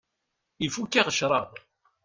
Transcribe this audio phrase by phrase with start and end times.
[0.65, 1.51] Ifukk-aɣ ccrab.